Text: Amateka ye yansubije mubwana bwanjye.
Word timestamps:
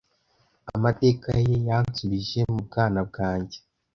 Amateka 0.75 1.29
ye 1.47 1.55
yansubije 1.67 2.39
mubwana 2.51 2.99
bwanjye. 3.09 3.57